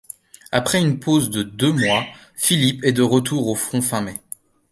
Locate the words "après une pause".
0.51-1.29